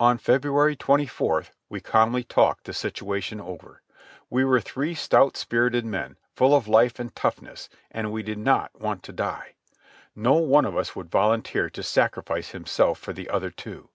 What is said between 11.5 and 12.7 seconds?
to sacrifice